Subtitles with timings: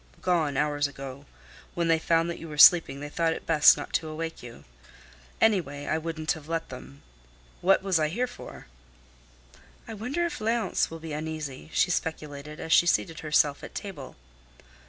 [0.23, 1.27] "Gone hours ago.
[1.75, 4.63] When they found that you were sleeping they thought it best not to awake you.
[5.39, 7.03] Any way, I wouldn't have let them.
[7.61, 8.65] What was I here for?"
[9.87, 14.15] "I wonder if Léonce will be uneasy!" she speculated, as she seated herself at table.